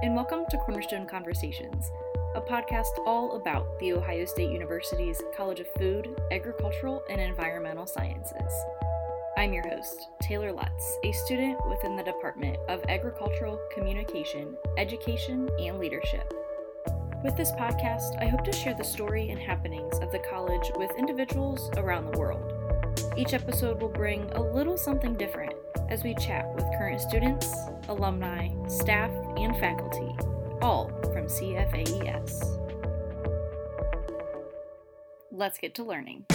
[0.00, 1.90] and welcome to Cornerstone Conversations,
[2.36, 8.52] a podcast all about The Ohio State University's College of Food, Agricultural, and Environmental Sciences.
[9.36, 15.80] I'm your host, Taylor Lutz, a student within the Department of Agricultural Communication, Education, and
[15.80, 16.32] Leadership.
[17.24, 20.96] With this podcast, I hope to share the story and happenings of the college with
[20.96, 22.52] individuals around the world.
[23.16, 25.54] Each episode will bring a little something different
[25.88, 27.52] as we chat with current students,
[27.88, 30.14] alumni, staff, and faculty,
[30.60, 32.58] all from CFAES.
[35.30, 36.26] Let's get to learning.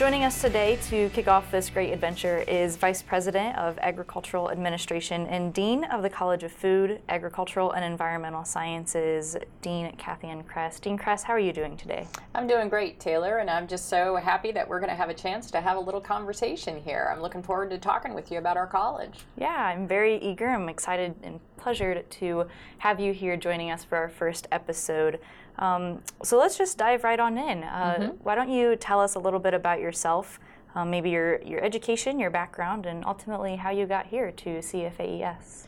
[0.00, 5.26] Joining us today to kick off this great adventure is Vice President of Agricultural Administration
[5.26, 10.80] and Dean of the College of Food, Agricultural, and Environmental Sciences, Dean Cathann Kress.
[10.80, 12.08] Dean Kress, how are you doing today?
[12.34, 15.14] I'm doing great, Taylor, and I'm just so happy that we're going to have a
[15.14, 17.10] chance to have a little conversation here.
[17.12, 19.18] I'm looking forward to talking with you about our college.
[19.36, 20.48] Yeah, I'm very eager.
[20.48, 22.46] I'm excited and pleasured to
[22.78, 25.20] have you here joining us for our first episode.
[25.58, 27.64] Um, so let's just dive right on in.
[27.64, 28.16] Uh, mm-hmm.
[28.22, 30.40] Why don't you tell us a little bit about yourself,
[30.74, 35.66] um, maybe your, your education, your background, and ultimately how you got here to CFAES?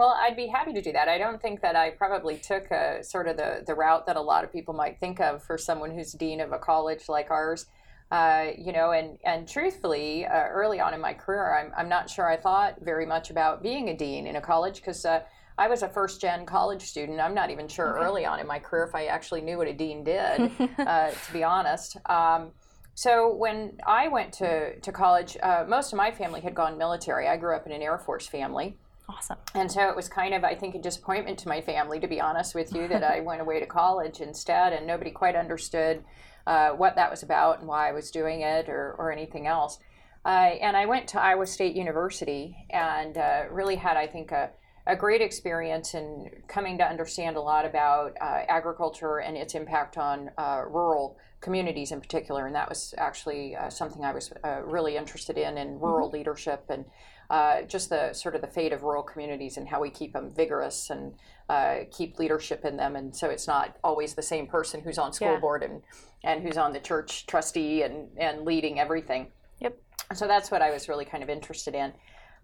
[0.00, 1.08] Well, I'd be happy to do that.
[1.08, 4.20] I don't think that I probably took a, sort of the, the route that a
[4.20, 7.66] lot of people might think of for someone who's dean of a college like ours.
[8.10, 12.10] Uh, you know, and, and truthfully, uh, early on in my career, I'm, I'm not
[12.10, 15.20] sure I thought very much about being a dean in a college because uh,
[15.60, 17.20] I was a first gen college student.
[17.20, 18.06] I'm not even sure okay.
[18.06, 21.32] early on in my career if I actually knew what a dean did, uh, to
[21.34, 21.98] be honest.
[22.06, 22.52] Um,
[22.94, 27.28] so when I went to, to college, uh, most of my family had gone military.
[27.28, 28.78] I grew up in an Air Force family.
[29.06, 29.36] Awesome.
[29.54, 32.22] And so it was kind of, I think, a disappointment to my family, to be
[32.22, 36.04] honest with you, that I went away to college instead, and nobody quite understood
[36.46, 39.78] uh, what that was about and why I was doing it or, or anything else.
[40.24, 44.50] Uh, and I went to Iowa State University and uh, really had, I think, a,
[44.86, 49.98] a great experience in coming to understand a lot about uh, agriculture and its impact
[49.98, 52.46] on uh, rural communities in particular.
[52.46, 56.16] And that was actually uh, something I was uh, really interested in in rural mm-hmm.
[56.16, 56.84] leadership and
[57.30, 60.30] uh, just the sort of the fate of rural communities and how we keep them
[60.34, 61.14] vigorous and
[61.48, 62.96] uh, keep leadership in them.
[62.96, 65.40] And so it's not always the same person who's on school yeah.
[65.40, 65.82] board and,
[66.24, 69.28] and who's on the church trustee and, and leading everything.
[69.60, 69.78] Yep.
[70.14, 71.92] So that's what I was really kind of interested in.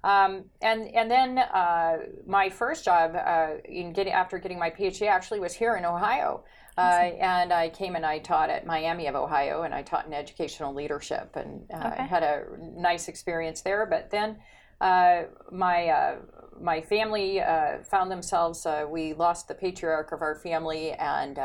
[0.07, 1.97] Um, and and then uh,
[2.29, 6.45] my first job uh, in getting after getting my PhD actually was here in Ohio,
[6.79, 10.15] uh, and I came and I taught at Miami of Ohio, and I taught in
[10.15, 12.07] educational leadership, and uh, okay.
[12.07, 13.85] had a nice experience there.
[13.85, 14.37] But then
[14.81, 16.17] uh, my uh,
[16.61, 17.43] my family
[17.91, 21.37] found themselves we lost the patriarch of our family, and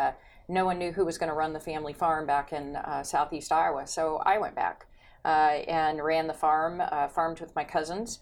[0.47, 3.87] no one knew who was going to run the family farm back in southeast Iowa.
[3.87, 4.85] So I went back.
[5.23, 8.19] and ran the farm, farmed with my cousins,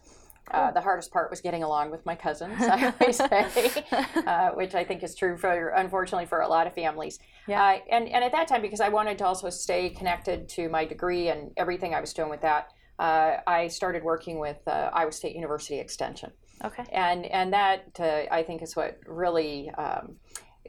[0.51, 3.85] uh, the hardest part was getting along with my cousins, I always say,
[4.25, 7.19] uh, which I think is true for, unfortunately, for a lot of families.
[7.47, 7.63] Yeah.
[7.63, 10.85] Uh, and, and at that time, because I wanted to also stay connected to my
[10.85, 15.11] degree and everything I was doing with that, uh, I started working with uh, Iowa
[15.11, 16.31] State University Extension.
[16.63, 16.83] Okay.
[16.91, 20.17] And, and that, uh, I think, is what really um,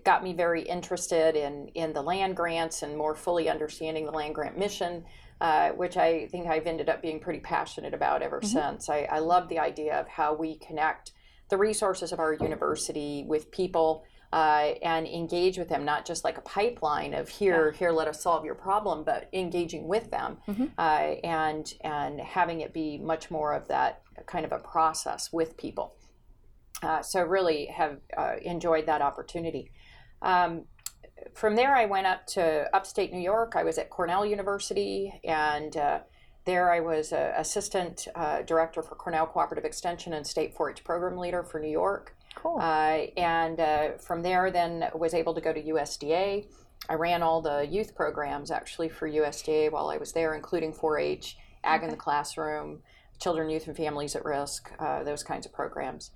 [0.04, 4.34] got me very interested in, in the land grants and more fully understanding the land
[4.34, 5.04] grant mission
[5.40, 8.46] uh, which I think I've ended up being pretty passionate about ever mm-hmm.
[8.46, 8.88] since.
[8.88, 11.12] I, I love the idea of how we connect
[11.48, 16.38] the resources of our university with people uh, and engage with them, not just like
[16.38, 17.78] a pipeline of here, yeah.
[17.78, 20.66] here, let us solve your problem, but engaging with them mm-hmm.
[20.78, 25.56] uh, and and having it be much more of that kind of a process with
[25.56, 25.96] people.
[26.82, 29.72] Uh, so really have uh, enjoyed that opportunity.
[30.22, 30.64] Um,
[31.34, 33.54] from there, I went up to upstate New York.
[33.56, 36.00] I was at Cornell University, and uh,
[36.44, 41.42] there I was assistant uh, director for Cornell Cooperative Extension and state 4-H program leader
[41.42, 42.16] for New York.
[42.34, 42.58] Cool.
[42.60, 46.46] Uh, and uh, from there, then was able to go to USDA.
[46.88, 51.36] I ran all the youth programs actually for USDA while I was there, including 4-H,
[51.62, 51.84] Ag okay.
[51.84, 52.80] in the Classroom,
[53.20, 56.10] Children, Youth, and Families at Risk, uh, those kinds of programs.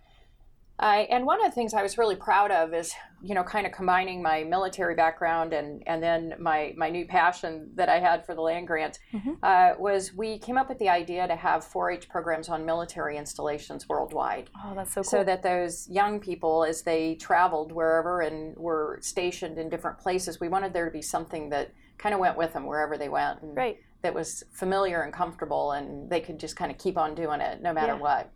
[0.79, 2.93] Uh, and one of the things I was really proud of is,
[3.23, 7.71] you know, kind of combining my military background and, and then my, my new passion
[7.76, 9.35] that I had for the land grants mm-hmm.
[9.43, 13.88] uh, was we came up with the idea to have 4-H programs on military installations
[13.88, 14.50] worldwide.
[14.65, 15.11] Oh, that's so cool.
[15.11, 20.41] So that those young people, as they traveled wherever and were stationed in different places,
[20.41, 23.43] we wanted there to be something that kind of went with them wherever they went.
[23.43, 23.79] And right.
[24.03, 27.62] That was familiar and comfortable, and they could just kind of keep on doing it
[27.62, 28.00] no matter yeah.
[28.00, 28.31] what.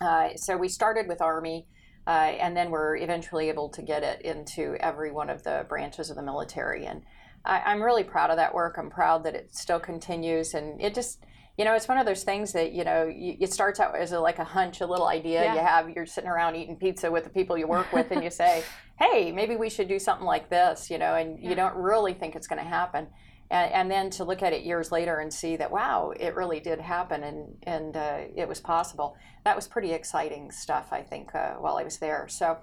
[0.00, 1.66] Uh, so we started with Army,
[2.06, 2.10] uh,
[2.40, 6.16] and then we're eventually able to get it into every one of the branches of
[6.16, 6.86] the military.
[6.86, 7.02] And
[7.44, 8.76] I, am really proud of that work.
[8.78, 11.24] I'm proud that it still continues, and it just
[11.56, 14.10] you know, it's one of those things that you know you, it starts out as
[14.12, 15.54] a, like a hunch, a little idea yeah.
[15.54, 15.90] you have.
[15.90, 18.64] You're sitting around eating pizza with the people you work with, and you say,
[18.98, 21.50] "Hey, maybe we should do something like this," you know, and yeah.
[21.50, 23.06] you don't really think it's going to happen.
[23.54, 26.58] And, and, then to look at it years later and see that wow, it really
[26.58, 29.16] did happen, and and uh, it was possible.
[29.44, 32.26] That was pretty exciting stuff, I think, uh, while I was there.
[32.28, 32.58] So.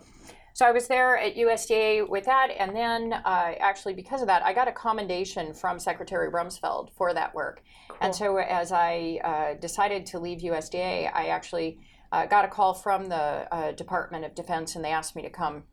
[0.54, 4.44] So I was there at USDA with that, and then uh, actually because of that,
[4.44, 7.64] I got a commendation from Secretary Rumsfeld for that work.
[7.88, 7.98] Cool.
[8.02, 11.80] And so as I uh, decided to leave USDA, I actually
[12.12, 15.30] uh, got a call from the uh, Department of Defense, and they asked me to
[15.30, 15.64] come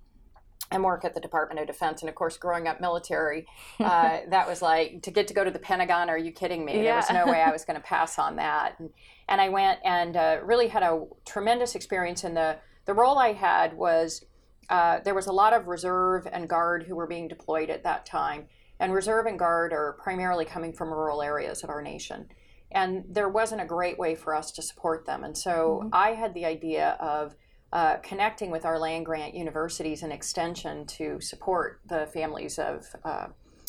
[0.70, 2.02] and work at the Department of Defense.
[2.02, 3.46] And of course, growing up military,
[3.80, 6.10] uh, that was like to get to go to the Pentagon.
[6.10, 6.76] Are you kidding me?
[6.76, 6.82] Yeah.
[6.82, 8.78] There was no way I was going to pass on that.
[8.78, 8.90] And,
[9.28, 12.24] and I went and uh, really had a tremendous experience.
[12.24, 14.24] And the the role I had was
[14.70, 18.06] uh, there was a lot of reserve and guard who were being deployed at that
[18.06, 18.46] time.
[18.80, 22.28] And reserve and guard are primarily coming from rural areas of our nation.
[22.70, 25.24] And there wasn't a great way for us to support them.
[25.24, 25.88] And so mm-hmm.
[25.92, 27.34] I had the idea of
[27.72, 33.26] uh, connecting with our land grant universities and extension to support the families of uh,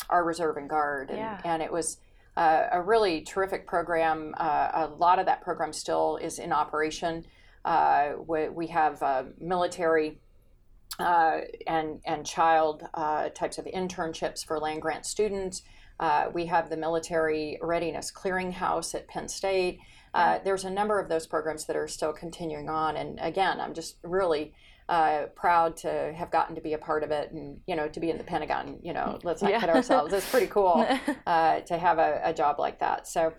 [0.08, 1.10] our reserve and guard.
[1.10, 1.40] And, yeah.
[1.44, 1.98] and it was
[2.36, 4.34] uh, a really terrific program.
[4.38, 7.24] Uh, a lot of that program still is in operation.
[7.64, 10.18] Uh, we, we, have uh, military
[10.98, 15.62] uh, and, and child uh, types of internships for land grant students.
[15.98, 19.80] Uh, we have the Military Readiness Clearinghouse at Penn State.
[20.12, 22.96] Uh, there's a number of those programs that are still continuing on.
[22.96, 24.52] And again, I'm just really
[24.88, 28.00] uh, proud to have gotten to be a part of it and, you know, to
[28.00, 28.80] be in the Pentagon.
[28.82, 29.60] You know, let's not yeah.
[29.60, 30.12] kid ourselves.
[30.12, 30.84] It's pretty cool
[31.26, 33.06] uh, to have a, a, job like that.
[33.06, 33.32] So,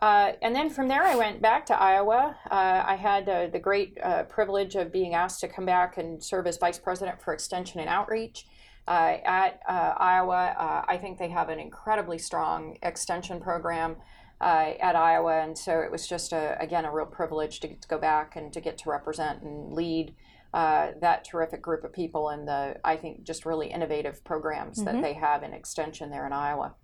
[0.00, 2.36] uh, and then from there, I went back to Iowa.
[2.48, 6.22] Uh, I had uh, the great uh, privilege of being asked to come back and
[6.22, 8.46] serve as vice president for extension and outreach.
[8.86, 13.96] Uh, at uh, Iowa, I think they have an incredibly strong extension program
[14.42, 17.98] at Iowa, and so it was just a, again a real privilege to, to go
[17.98, 20.14] back and to get to represent and lead
[20.52, 24.94] that terrific group of people and the I think just really innovative programs mm-hmm.
[24.94, 26.74] that they have in extension there in Iowa.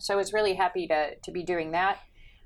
[0.00, 1.98] So I was really happy to to be doing that.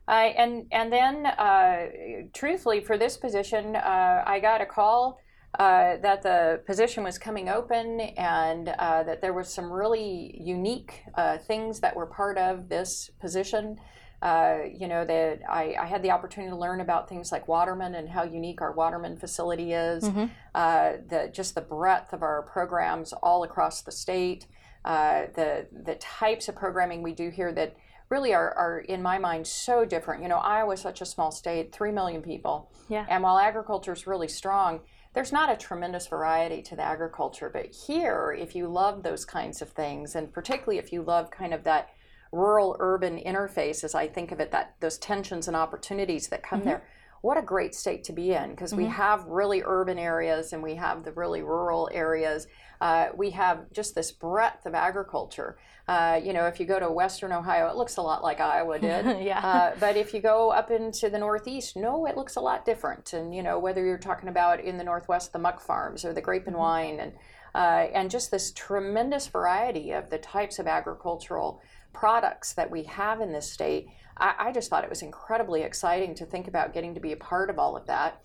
[0.09, 1.87] Uh, and and then, uh,
[2.35, 5.19] truthfully, for this position, uh, I got a call
[5.59, 11.03] uh, that the position was coming open and uh, that there were some really unique
[11.15, 13.77] uh, things that were part of this position.
[14.21, 17.95] Uh, you know that I, I, had the opportunity to learn about things like Waterman
[17.95, 20.03] and how unique our Waterman facility is.
[20.03, 20.25] Mm-hmm.
[20.57, 24.47] Uh, the just the breadth of our programs all across the state.
[24.85, 27.77] Uh, the the types of programming we do here that
[28.09, 30.23] really are, are in my mind so different.
[30.23, 32.73] You know, Iowa is such a small state, three million people.
[32.89, 33.07] Yeah.
[33.09, 34.81] And while agriculture is really strong,
[35.15, 37.51] there's not a tremendous variety to the agriculture.
[37.53, 41.53] But here, if you love those kinds of things, and particularly if you love kind
[41.53, 41.91] of that
[42.33, 46.61] rural urban interface, as I think of it, that those tensions and opportunities that come
[46.61, 46.69] mm-hmm.
[46.69, 46.85] there,
[47.21, 48.83] what a great state to be in because mm-hmm.
[48.83, 52.47] we have really urban areas and we have the really rural areas.
[52.81, 55.59] Uh, we have just this breadth of agriculture.
[55.89, 58.79] Uh, you know, if you go to Western Ohio, it looks a lot like Iowa
[58.81, 59.25] did.
[59.25, 59.41] yeah.
[59.41, 63.13] Uh, but if you go up into the Northeast, no, it looks a lot different.
[63.15, 66.21] And you know, whether you're talking about in the Northwest, the muck farms or the
[66.21, 66.63] grape and mm-hmm.
[66.63, 67.13] wine, and
[67.55, 71.61] uh, and just this tremendous variety of the types of agricultural
[71.99, 73.89] products that we have in this state.
[74.17, 77.17] I, I just thought it was incredibly exciting to think about getting to be a
[77.17, 78.23] part of all of that.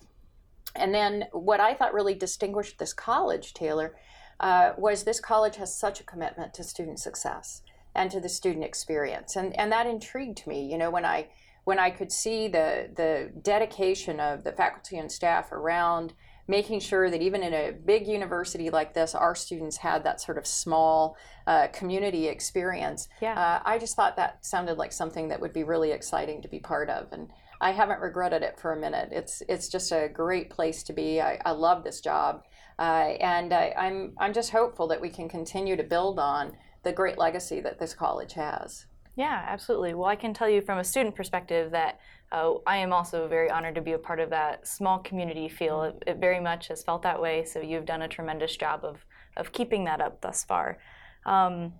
[0.76, 3.96] And then what I thought really distinguished this college, Taylor,
[4.40, 7.62] uh, was this college has such a commitment to student success
[7.94, 10.68] and to the student experience, and and that intrigued me.
[10.68, 11.28] You know, when I
[11.62, 16.12] when I could see the the dedication of the faculty and staff around
[16.46, 20.38] making sure that even in a big university like this, our students had that sort
[20.38, 23.08] of small uh, community experience.
[23.20, 23.38] Yeah.
[23.38, 26.60] Uh, I just thought that sounded like something that would be really exciting to be
[26.60, 27.12] part of.
[27.12, 29.08] And I haven't regretted it for a minute.
[29.12, 31.20] It's, it's just a great place to be.
[31.20, 32.42] I, I love this job.
[32.78, 36.92] Uh, and I, I'm, I'm just hopeful that we can continue to build on the
[36.92, 38.86] great legacy that this college has.
[39.16, 39.94] Yeah, absolutely.
[39.94, 42.00] Well, I can tell you from a student perspective that
[42.32, 45.82] uh, I am also very honored to be a part of that small community feel.
[45.82, 49.04] It, it, very much has felt that way, so you've done a tremendous job of,
[49.36, 50.78] of keeping that up thus far.
[51.26, 51.74] Um,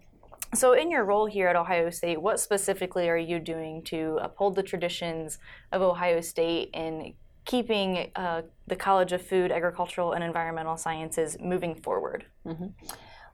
[0.54, 4.54] so, in your role here at Ohio State, what specifically are you doing to uphold
[4.54, 5.38] the traditions
[5.72, 7.14] of Ohio State in
[7.44, 12.26] keeping uh, the College of Food, Agricultural, and Environmental Sciences moving forward?
[12.46, 12.66] Mm-hmm.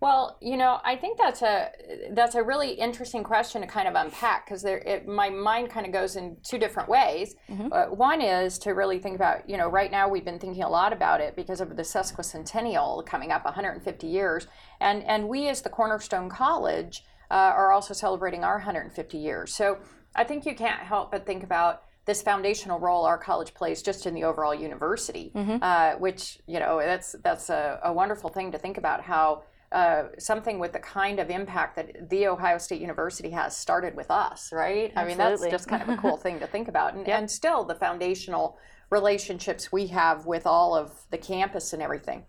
[0.00, 1.70] Well, you know, I think that's a
[2.12, 5.84] that's a really interesting question to kind of unpack because there it, my mind kind
[5.84, 7.34] of goes in two different ways.
[7.50, 7.68] Mm-hmm.
[7.70, 10.70] Uh, one is to really think about, you know, right now we've been thinking a
[10.70, 14.46] lot about it because of the sesquicentennial coming up 150 years,
[14.80, 19.54] and and we as the Cornerstone College uh, are also celebrating our 150 years.
[19.54, 19.78] So
[20.14, 24.06] I think you can't help but think about this foundational role our college plays just
[24.06, 25.58] in the overall university, mm-hmm.
[25.62, 29.42] uh, which you know that's that's a, a, wonderful thing to think about how.
[29.72, 34.10] Uh, something with the kind of impact that the Ohio State University has started with
[34.10, 34.90] us, right?
[34.96, 35.02] Absolutely.
[35.02, 36.94] I mean, that's just kind of a cool thing to think about.
[36.94, 37.20] And, yep.
[37.20, 38.58] and still, the foundational
[38.90, 42.24] relationships we have with all of the campus and everything.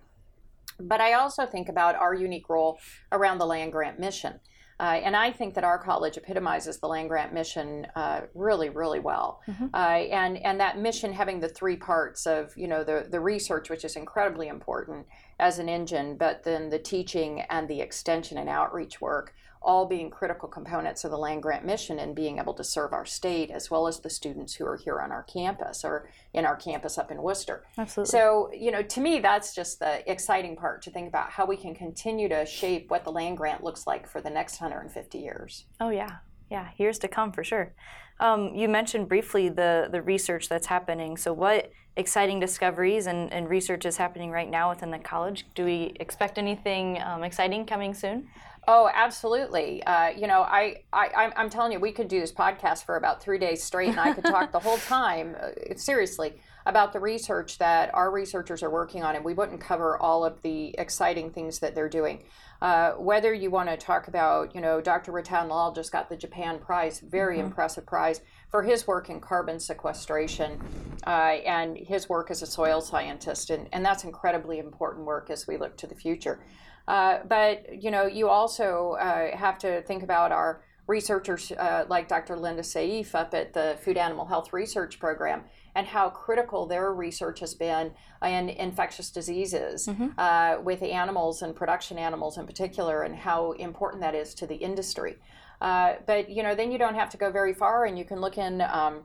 [0.80, 2.80] But I also think about our unique role
[3.12, 4.40] around the land grant mission.
[4.80, 9.00] Uh, and I think that our college epitomizes the land grant mission uh, really, really
[9.00, 9.42] well.
[9.48, 9.68] Mm-hmm.
[9.74, 13.70] Uh, and and that mission having the three parts of you know the the research,
[13.70, 15.06] which is incredibly important
[15.40, 20.10] as an engine, but then the teaching and the extension and outreach work all being
[20.10, 23.70] critical components of the land grant mission and being able to serve our state as
[23.70, 27.12] well as the students who are here on our campus or in our campus up
[27.12, 27.64] in Wooster.
[27.78, 28.10] Absolutely.
[28.10, 31.58] So, you know, to me, that's just the exciting part to think about how we
[31.58, 35.66] can continue to shape what the land grant looks like for the next 150 years.
[35.80, 36.18] Oh, yeah.
[36.50, 37.74] Yeah, years to come for sure.
[38.20, 41.18] Um, you mentioned briefly the, the research that's happening.
[41.18, 45.46] So, what exciting discoveries and, and research is happening right now within the college?
[45.56, 48.28] Do we expect anything um, exciting coming soon?
[48.68, 49.82] Oh, absolutely.
[49.84, 53.22] Uh, you know, I, I, I'm telling you, we could do this podcast for about
[53.22, 56.34] three days straight, and I could talk the whole time, uh, seriously,
[56.68, 60.40] about the research that our researchers are working on, and we wouldn't cover all of
[60.44, 62.24] the exciting things that they're doing.
[62.62, 65.12] Uh, whether you want to talk about, you know, Dr.
[65.12, 67.48] Rattan Lal just got the Japan Prize, very mm-hmm.
[67.48, 70.62] impressive prize for his work in carbon sequestration
[71.08, 75.48] uh, and his work as a soil scientist, and, and that's incredibly important work as
[75.48, 76.40] we look to the future.
[76.88, 82.08] Uh, but you know, you also uh, have to think about our researchers uh, like
[82.08, 82.36] Dr.
[82.36, 85.44] Linda Saif up at the Food Animal Health Research Program
[85.76, 87.92] and how critical their research has been
[88.24, 90.10] in infectious diseases mm-hmm.
[90.18, 94.56] uh, with animals and production animals in particular, and how important that is to the
[94.56, 95.16] industry.
[95.62, 98.20] Uh, but you know, then you don't have to go very far, and you can
[98.20, 98.62] look in.
[98.62, 99.04] Um,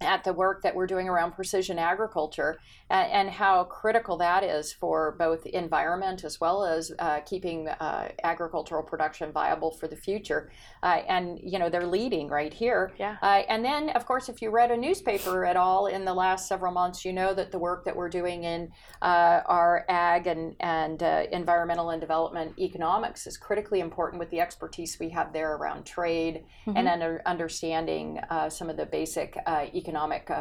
[0.00, 2.58] at the work that we're doing around precision agriculture
[2.90, 8.08] and, and, how critical that is for both environment as well as uh, keeping uh,
[8.24, 10.50] agricultural production viable for the future.
[10.82, 12.92] Uh, and, you know, they're leading right here.
[12.98, 13.16] Yeah.
[13.20, 16.48] Uh, and then, of course, if you read a newspaper at all in the last
[16.48, 18.70] several months, you know that the work that we're doing in
[19.02, 24.40] uh, our ag and, and uh, environmental and development economics is critically important with the
[24.40, 26.76] expertise we have there around trade mm-hmm.
[26.76, 29.36] and under, understanding some of the basic
[29.74, 29.87] economic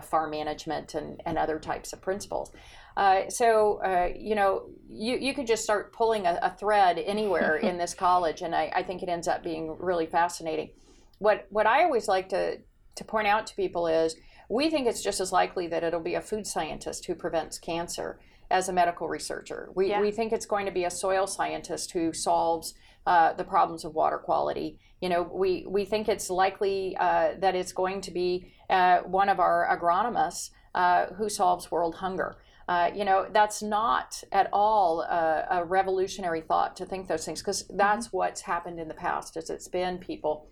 [0.02, 2.52] farm management and, and other types of principles.
[2.98, 7.56] Uh, so, uh, you know, you, you could just start pulling a, a thread anywhere
[7.70, 10.72] in this college, and I, I, think it ends up being really fascinating.
[11.20, 12.58] What, what I always like to,
[12.96, 14.16] to point out to people is
[14.50, 18.20] we think it's just as likely that it'll be a food scientist who prevents cancer
[18.50, 19.70] as a medical researcher.
[19.76, 20.02] We, yeah.
[20.02, 22.74] we think it's going to be a soil scientist who solves
[23.08, 24.78] uh, the problems of water quality.
[25.02, 29.30] You know, we, we think it's likely uh, that it's going to be uh, one
[29.30, 32.36] of our agronomists uh, who solves world hunger.
[32.68, 37.40] Uh, you know, that's not at all a, a revolutionary thought to think those things
[37.40, 38.18] because that's mm-hmm.
[38.18, 39.38] what's happened in the past.
[39.38, 40.50] Is it's been people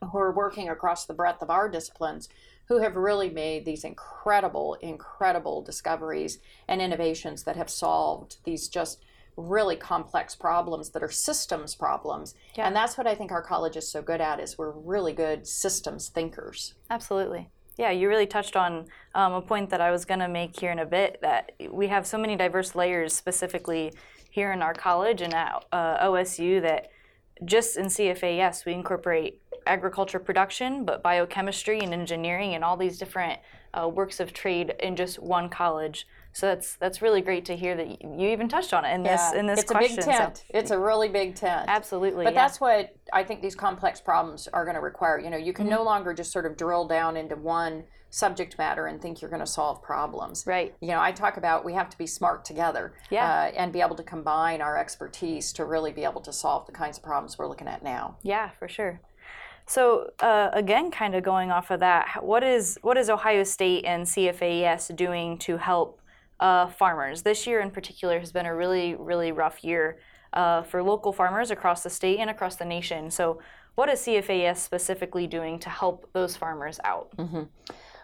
[0.00, 2.30] who are working across the breadth of our disciplines
[2.68, 9.04] who have really made these incredible, incredible discoveries and innovations that have solved these just
[9.36, 12.34] really complex problems that are systems problems.
[12.56, 12.66] Yeah.
[12.66, 15.46] And that's what I think our college is so good at is we're really good
[15.46, 16.74] systems thinkers.
[16.90, 17.48] Absolutely.
[17.78, 20.70] Yeah, you really touched on um, a point that I was going to make here
[20.70, 23.92] in a bit that we have so many diverse layers specifically
[24.30, 26.90] here in our college and at uh, OSU that
[27.44, 33.40] just in CFAES, we incorporate agriculture production, but biochemistry and engineering and all these different
[33.74, 36.06] uh, works of trade in just one college.
[36.32, 39.16] So that's that's really great to hear that you even touched on it in yeah,
[39.16, 39.98] this in this it's question.
[39.98, 40.36] It's a big tent.
[40.38, 41.66] So, it's a really big tent.
[41.68, 42.24] Absolutely.
[42.24, 42.42] But yeah.
[42.42, 45.20] that's what I think these complex problems are going to require.
[45.20, 45.76] You know, you can mm-hmm.
[45.76, 49.40] no longer just sort of drill down into one subject matter and think you're going
[49.40, 50.44] to solve problems.
[50.46, 50.74] Right.
[50.80, 53.26] You know, I talk about we have to be smart together yeah.
[53.26, 56.72] Uh, and be able to combine our expertise to really be able to solve the
[56.72, 58.16] kinds of problems we're looking at now.
[58.22, 59.00] Yeah, for sure.
[59.66, 63.84] So uh, again, kind of going off of that, what is what is Ohio State
[63.86, 66.01] and CFAES doing to help
[66.42, 67.22] uh, farmers?
[67.22, 69.98] This year in particular has been a really really rough year
[70.32, 73.10] uh, for local farmers across the state and across the nation.
[73.10, 73.40] So
[73.74, 77.16] what is CFAES specifically doing to help those farmers out?
[77.16, 77.44] Mm-hmm.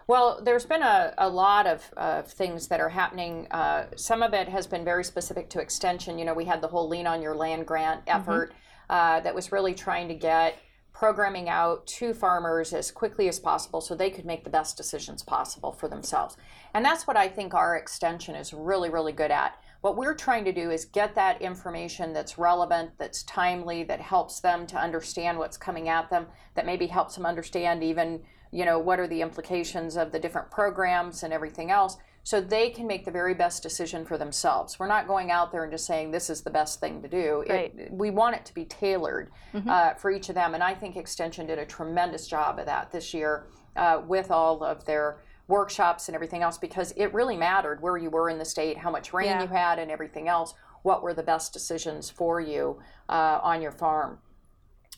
[0.06, 3.46] Well, there's been a, a lot of uh, things that are happening.
[3.50, 6.18] Uh, some of it has been very specific to extension.
[6.18, 8.18] You know, we had the whole Lean on Your Land grant mm-hmm.
[8.18, 8.92] effort mm-hmm.
[8.94, 10.58] uh, that was really trying to get
[10.98, 15.22] programming out to farmers as quickly as possible so they could make the best decisions
[15.22, 16.36] possible for themselves.
[16.74, 19.62] And that's what I think our extension is really, really good at.
[19.80, 24.40] what we're trying to do is get that information that's relevant, that's timely, that helps
[24.40, 26.26] them to understand what's coming at them,
[26.56, 30.50] that maybe helps them understand even, you know, what are the implications of the different
[30.50, 31.96] programs and everything else
[32.28, 34.78] so they can make the very best decision for themselves.
[34.78, 37.42] We're not going out there and just saying this is the best thing to do.
[37.48, 37.72] Right.
[37.74, 39.66] It, we want it to be tailored mm-hmm.
[39.66, 42.92] uh, for each of them, and I think Extension did a tremendous job of that
[42.92, 47.80] this year uh, with all of their workshops and everything else because it really mattered
[47.80, 49.40] where you were in the state, how much rain yeah.
[49.40, 50.52] you had, and everything else.
[50.82, 54.18] What were the best decisions for you uh, on your farm?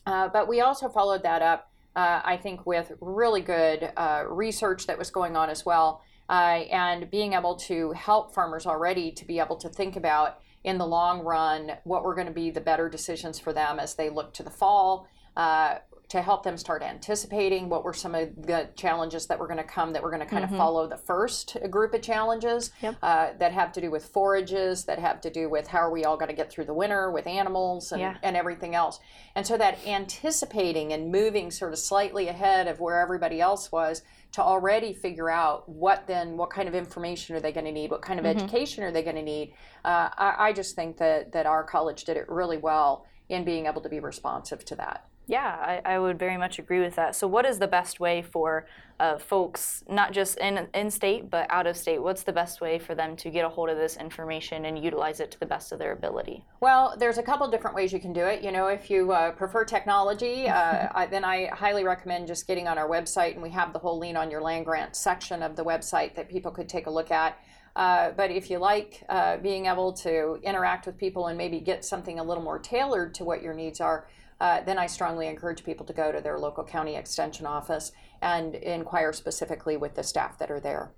[0.05, 4.85] Uh, but we also followed that up, uh, I think, with really good uh, research
[4.87, 9.25] that was going on as well uh, and being able to help farmers already to
[9.25, 12.61] be able to think about in the long run what were going to be the
[12.61, 15.07] better decisions for them as they look to the fall.
[15.35, 15.75] Uh,
[16.11, 19.63] to help them start anticipating what were some of the challenges that were going to
[19.63, 20.53] come that were going to kind mm-hmm.
[20.53, 22.97] of follow the first group of challenges yep.
[23.01, 26.03] uh, that have to do with forages, that have to do with how are we
[26.03, 28.17] all going to get through the winter with animals and, yeah.
[28.23, 28.99] and everything else.
[29.35, 34.01] And so that anticipating and moving sort of slightly ahead of where everybody else was
[34.33, 37.91] to already figure out what then what kind of information are they going to need
[37.91, 38.39] what kind of mm-hmm.
[38.39, 39.53] education are they going to need
[39.83, 43.65] uh, I, I, just think that that our college did it really well in being
[43.65, 47.15] able to be responsive to that yeah, I, I, would very much agree with that.
[47.15, 48.67] So, what is the best way for
[48.99, 52.03] uh, folks, not just in, in state, but out of state?
[52.03, 55.21] What's the best way for them to get a hold of this information and utilize
[55.21, 56.43] it to the best of their ability?
[56.59, 58.43] Well, there's a couple different ways you can do it.
[58.43, 62.67] You know, if you uh, prefer technology, uh, I, then I highly recommend just getting
[62.67, 65.55] on our website, and we have the whole Lean on Your Land Grant section of
[65.55, 67.37] the website that people could take a look at.
[67.75, 71.85] Uh, but if you like uh, being able to interact with people and maybe get
[71.85, 74.07] something a little more tailored to what your needs are,
[74.41, 78.55] uh, then I strongly encourage people to go to their local county extension office and
[78.55, 80.91] inquire specifically with the staff that are there.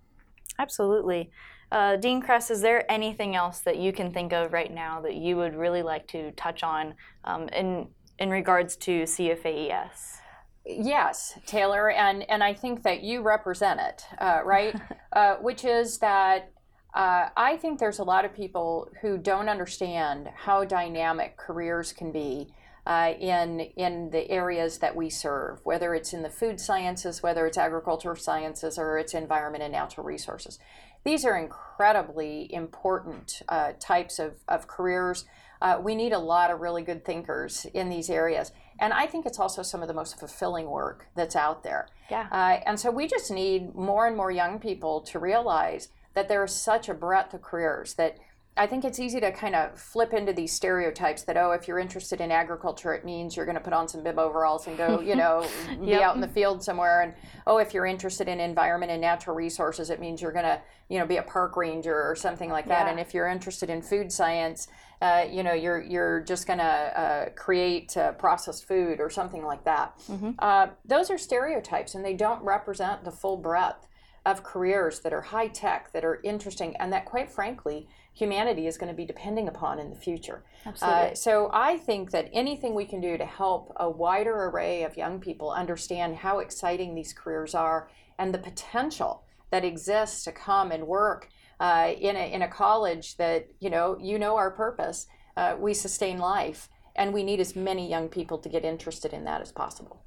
[0.57, 1.29] Absolutely.
[1.71, 5.15] Uh, Dean Kress, is there anything else that you can think of right now that
[5.15, 7.87] you would really like to touch on um, in,
[8.19, 10.17] in regards to CFAES?
[10.65, 14.73] Yes, Taylor, and, and I think that you represent it, uh, right?
[15.13, 16.52] uh, which is that
[16.93, 22.11] uh, I think there's a lot of people who don't understand how dynamic careers can
[22.11, 22.53] be
[22.85, 27.47] uh, in in the areas that we serve, whether it's in the food sciences, whether
[27.47, 30.59] it's agricultural sciences, or it's environment and natural resources.
[31.03, 35.25] These are incredibly important uh, types of, of careers.
[35.61, 38.51] Uh, we need a lot of really good thinkers in these areas.
[38.79, 41.87] And I think it's also some of the most fulfilling work that's out there.
[42.09, 42.27] Yeah.
[42.31, 46.43] Uh, and so we just need more and more young people to realize that there
[46.43, 48.17] is such a breadth of careers that
[48.55, 51.79] I think it's easy to kind of flip into these stereotypes that, oh, if you're
[51.79, 54.99] interested in agriculture, it means you're going to put on some bib overalls and go,
[54.99, 55.81] you know, yep.
[55.81, 57.01] be out in the field somewhere.
[57.01, 57.13] And,
[57.47, 60.99] oh, if you're interested in environment and natural resources, it means you're going to, you
[60.99, 62.85] know, be a park ranger or something like that.
[62.85, 62.91] Yeah.
[62.91, 64.67] And if you're interested in food science,
[65.01, 69.43] uh, you know, you're, you're just going to uh, create uh, processed food or something
[69.43, 69.97] like that.
[70.07, 70.31] Mm-hmm.
[70.37, 73.87] Uh, those are stereotypes and they don't represent the full breadth
[74.25, 78.77] of careers that are high tech, that are interesting, and that, quite frankly, humanity is
[78.77, 80.43] going to be depending upon in the future.
[80.65, 81.11] Absolutely.
[81.11, 84.95] Uh, so I think that anything we can do to help a wider array of
[84.95, 90.71] young people understand how exciting these careers are and the potential that exists to come
[90.71, 95.07] and work uh, in, a, in a college that, you know, you know our purpose.
[95.35, 99.25] Uh, we sustain life, and we need as many young people to get interested in
[99.25, 100.03] that as possible.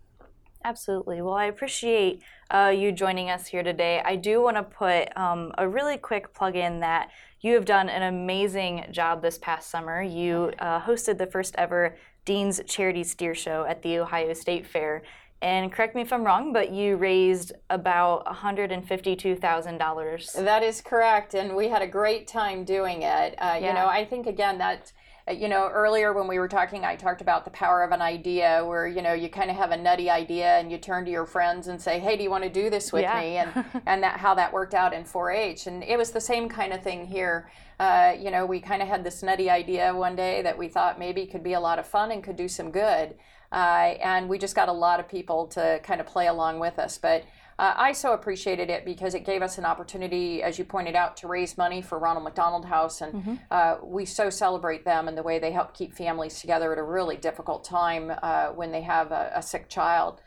[0.67, 1.23] Absolutely.
[1.23, 4.03] Well, I appreciate uh, you joining us here today.
[4.05, 7.89] I do want to put um, a really quick plug in that you have done
[7.89, 10.03] an amazing job this past summer.
[10.03, 15.05] You uh, hosted the first ever Dean's Charity Steer Show at the Ohio State Fair.
[15.41, 20.45] And correct me if I'm wrong, but you raised about $152,000.
[20.45, 21.35] That is correct.
[21.35, 23.37] And we had a great time doing it.
[23.39, 23.69] Uh, yeah.
[23.69, 24.91] You know, I think, again, that
[25.33, 28.65] you know, earlier when we were talking, I talked about the power of an idea
[28.65, 31.27] where, you know, you kind of have a nutty idea and you turn to your
[31.27, 33.21] friends and say, hey, do you want to do this with yeah.
[33.21, 33.37] me?
[33.39, 35.67] And, and that how that worked out in 4 H.
[35.67, 37.51] And it was the same kind of thing here.
[37.81, 40.97] Uh, you know, we kind of had this nutty idea one day that we thought
[40.99, 43.17] maybe could be a lot of fun and could do some good.
[43.51, 46.79] Uh, and we just got a lot of people to kind of play along with
[46.79, 46.99] us.
[46.99, 47.25] But
[47.59, 51.17] uh, I so appreciated it because it gave us an opportunity, as you pointed out,
[51.19, 53.35] to raise money for Ronald McDonald House, and mm-hmm.
[53.51, 56.83] uh, we so celebrate them and the way they help keep families together at a
[56.83, 60.21] really difficult time uh, when they have a, a sick child.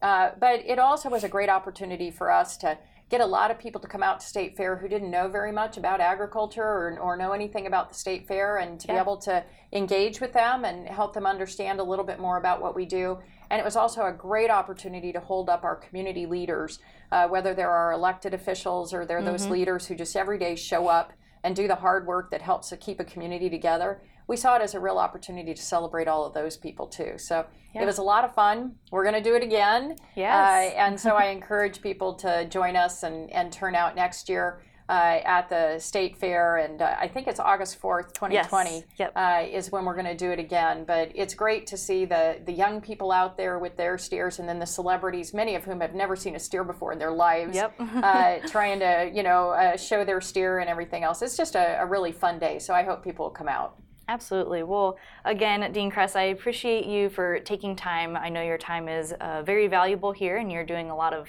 [0.00, 2.78] Uh, but it also was a great opportunity for us to
[3.10, 5.50] get a lot of people to come out to State Fair who didn't know very
[5.50, 8.94] much about agriculture or, or know anything about the State Fair, and to yeah.
[8.94, 12.62] be able to engage with them and help them understand a little bit more about
[12.62, 13.18] what we do.
[13.50, 16.78] And it was also a great opportunity to hold up our community leaders,
[17.12, 19.52] uh, whether they're our elected officials or they're those mm-hmm.
[19.52, 21.12] leaders who just every day show up
[21.44, 24.62] and do the hard work that helps to keep a community together, we saw it
[24.62, 27.14] as a real opportunity to celebrate all of those people too.
[27.16, 27.82] So yeah.
[27.82, 28.74] it was a lot of fun.
[28.92, 29.96] We're going to do it again.
[30.14, 30.34] Yes.
[30.34, 34.60] Uh, and so I encourage people to join us and, and turn out next year.
[34.88, 38.84] Uh, at the state fair, and uh, I think it's August 4th, 2020, yes.
[38.96, 39.12] yep.
[39.14, 40.84] uh, is when we're going to do it again.
[40.86, 44.48] But it's great to see the, the young people out there with their steers, and
[44.48, 47.54] then the celebrities, many of whom have never seen a steer before in their lives,
[47.54, 47.74] yep.
[48.08, 51.20] Uh, trying to you know uh, show their steer and everything else.
[51.20, 53.76] It's just a, a really fun day, so I hope people will come out.
[54.08, 54.62] Absolutely.
[54.62, 54.96] Well,
[55.26, 58.16] again, Dean Kress, I appreciate you for taking time.
[58.16, 61.28] I know your time is uh, very valuable here, and you're doing a lot of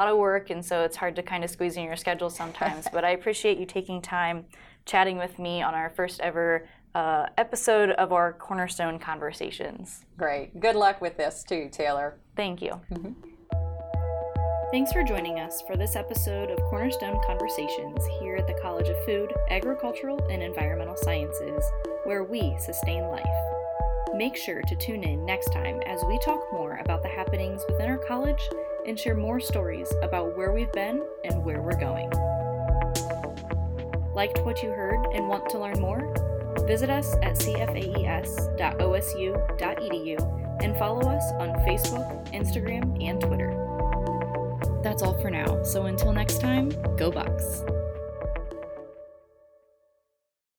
[0.00, 2.86] lot of work, and so it's hard to kind of squeeze in your schedule sometimes.
[2.92, 4.46] but I appreciate you taking time
[4.86, 10.06] chatting with me on our first ever uh, episode of our Cornerstone Conversations.
[10.16, 10.58] Great.
[10.58, 12.16] Good luck with this too, Taylor.
[12.34, 12.80] Thank you.
[12.90, 13.12] Mm-hmm.
[14.72, 18.96] Thanks for joining us for this episode of Cornerstone Conversations here at the College of
[19.04, 21.62] Food, Agricultural, and Environmental Sciences,
[22.04, 23.26] where we sustain life.
[24.14, 27.90] Make sure to tune in next time as we talk more about the happenings within
[27.90, 28.40] our college
[28.86, 32.10] and share more stories about where we've been and where we're going.
[34.14, 36.12] Liked what you heard and want to learn more?
[36.66, 38.20] Visit us at cfaes.osu.edu
[40.62, 43.56] and follow us on Facebook, Instagram, and Twitter.
[44.82, 47.64] That's all for now, so until next time, go Bucks!